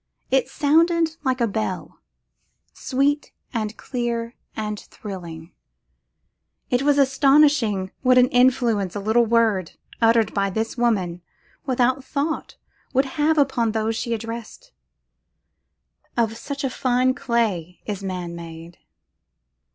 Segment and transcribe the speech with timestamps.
[0.31, 1.99] It sounded like a bell,
[2.73, 5.51] sweet and clear and thrilling;
[6.71, 11.21] it was astonishing what influence a little word, uttered by this woman,
[11.67, 12.57] without thought,
[12.93, 14.71] would have upon those she addressed.
[16.17, 18.79] Of such fine clay is man made.